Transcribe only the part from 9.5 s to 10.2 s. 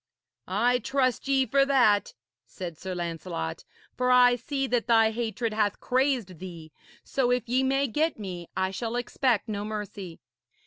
mercy.'